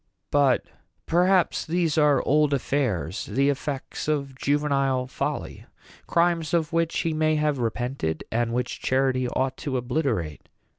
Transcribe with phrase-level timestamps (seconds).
[0.31, 0.63] But
[1.05, 5.67] perhaps these are old affairs the effects of juvenile folly
[6.07, 10.41] crimes of which he may have repented, and which charity ought to obliterate."